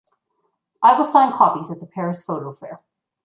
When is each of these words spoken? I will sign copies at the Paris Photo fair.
I 0.81 0.97
will 0.97 1.05
sign 1.05 1.31
copies 1.31 1.69
at 1.69 1.79
the 1.79 1.85
Paris 1.85 2.25
Photo 2.25 2.55
fair. 2.55 2.79